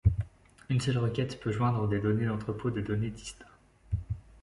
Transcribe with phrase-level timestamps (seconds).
[0.69, 3.45] Une seule requête peut joindre des données d'entrepôts de données distincts.